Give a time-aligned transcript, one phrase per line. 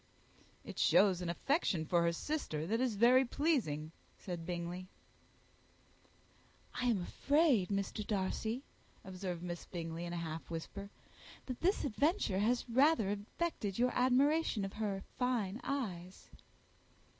[0.65, 4.87] "It shows an affection for her sister that is very pleasing," said Bingley.
[6.73, 8.03] "I am afraid, Mr.
[8.07, 8.63] Darcy,"
[9.05, 10.89] observed Miss Bingley, in a half whisper,
[11.45, 16.31] "that this adventure has rather affected your admiration of her fine eyes."